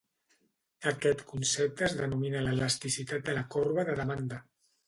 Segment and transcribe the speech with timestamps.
[0.91, 4.43] Aquest concepte es denomina l'elasticitat de la corba de demanda.